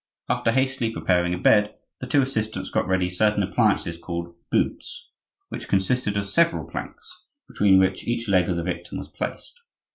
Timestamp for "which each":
7.77-8.27